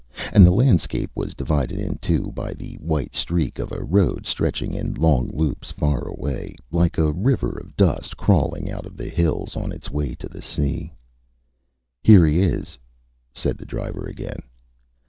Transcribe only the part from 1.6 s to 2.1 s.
in